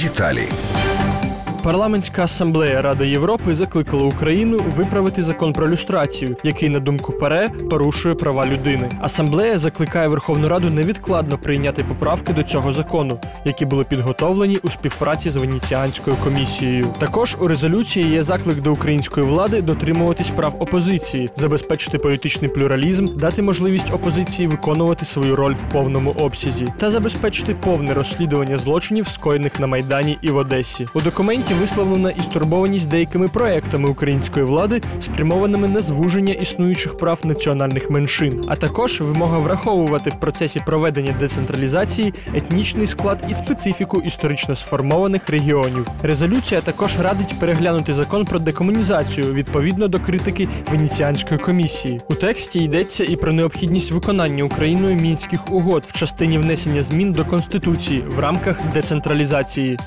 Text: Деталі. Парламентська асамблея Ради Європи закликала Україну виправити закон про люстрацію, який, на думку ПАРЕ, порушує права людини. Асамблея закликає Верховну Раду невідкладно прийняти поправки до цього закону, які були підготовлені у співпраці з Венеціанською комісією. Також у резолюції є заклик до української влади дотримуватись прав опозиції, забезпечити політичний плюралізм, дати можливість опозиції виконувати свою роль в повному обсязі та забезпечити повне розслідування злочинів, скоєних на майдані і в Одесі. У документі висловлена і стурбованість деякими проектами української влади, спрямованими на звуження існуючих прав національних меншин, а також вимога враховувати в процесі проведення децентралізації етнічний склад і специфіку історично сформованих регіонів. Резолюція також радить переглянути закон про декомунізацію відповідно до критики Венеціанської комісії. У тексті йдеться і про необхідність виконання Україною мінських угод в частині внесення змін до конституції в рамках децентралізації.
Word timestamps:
Деталі. 0.00 0.48
Парламентська 1.62 2.24
асамблея 2.24 2.82
Ради 2.82 3.08
Європи 3.08 3.54
закликала 3.54 4.02
Україну 4.02 4.60
виправити 4.76 5.22
закон 5.22 5.52
про 5.52 5.68
люстрацію, 5.68 6.36
який, 6.44 6.68
на 6.68 6.80
думку 6.80 7.12
ПАРЕ, 7.12 7.48
порушує 7.48 8.14
права 8.14 8.46
людини. 8.46 8.90
Асамблея 9.00 9.58
закликає 9.58 10.08
Верховну 10.08 10.48
Раду 10.48 10.70
невідкладно 10.70 11.38
прийняти 11.38 11.84
поправки 11.84 12.32
до 12.32 12.42
цього 12.42 12.72
закону, 12.72 13.20
які 13.44 13.66
були 13.66 13.84
підготовлені 13.84 14.56
у 14.62 14.68
співпраці 14.68 15.30
з 15.30 15.36
Венеціанською 15.36 16.16
комісією. 16.24 16.86
Також 16.98 17.36
у 17.40 17.48
резолюції 17.48 18.10
є 18.10 18.22
заклик 18.22 18.60
до 18.60 18.72
української 18.72 19.26
влади 19.26 19.62
дотримуватись 19.62 20.30
прав 20.30 20.56
опозиції, 20.58 21.28
забезпечити 21.36 21.98
політичний 21.98 22.50
плюралізм, 22.50 23.08
дати 23.16 23.42
можливість 23.42 23.92
опозиції 23.92 24.48
виконувати 24.48 25.04
свою 25.04 25.36
роль 25.36 25.54
в 25.54 25.72
повному 25.72 26.10
обсязі 26.10 26.66
та 26.78 26.90
забезпечити 26.90 27.54
повне 27.54 27.94
розслідування 27.94 28.56
злочинів, 28.56 29.08
скоєних 29.08 29.60
на 29.60 29.66
майдані 29.66 30.18
і 30.22 30.30
в 30.30 30.36
Одесі. 30.36 30.86
У 30.94 31.00
документі 31.00 31.49
висловлена 31.54 32.10
і 32.10 32.22
стурбованість 32.22 32.88
деякими 32.88 33.28
проектами 33.28 33.88
української 33.88 34.44
влади, 34.44 34.82
спрямованими 35.00 35.68
на 35.68 35.80
звуження 35.80 36.34
існуючих 36.34 36.98
прав 36.98 37.18
національних 37.24 37.90
меншин, 37.90 38.44
а 38.48 38.56
також 38.56 39.00
вимога 39.00 39.38
враховувати 39.38 40.10
в 40.10 40.20
процесі 40.20 40.62
проведення 40.66 41.12
децентралізації 41.20 42.14
етнічний 42.34 42.86
склад 42.86 43.24
і 43.28 43.34
специфіку 43.34 44.00
історично 44.00 44.56
сформованих 44.56 45.28
регіонів. 45.28 45.86
Резолюція 46.02 46.60
також 46.60 46.98
радить 46.98 47.38
переглянути 47.38 47.92
закон 47.92 48.24
про 48.24 48.38
декомунізацію 48.38 49.32
відповідно 49.32 49.88
до 49.88 50.00
критики 50.00 50.48
Венеціанської 50.70 51.40
комісії. 51.40 52.00
У 52.08 52.14
тексті 52.14 52.64
йдеться 52.64 53.04
і 53.04 53.16
про 53.16 53.32
необхідність 53.32 53.90
виконання 53.90 54.44
Україною 54.44 54.96
мінських 54.96 55.52
угод 55.52 55.84
в 55.88 55.92
частині 55.92 56.38
внесення 56.38 56.82
змін 56.82 57.12
до 57.12 57.24
конституції 57.24 58.04
в 58.08 58.18
рамках 58.18 58.60
децентралізації. 58.74 59.78